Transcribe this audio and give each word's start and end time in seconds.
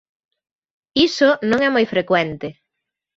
Iso 1.07 1.29
non 1.49 1.59
é 1.67 1.69
moi 1.71 1.85
frecuente. 1.93 2.47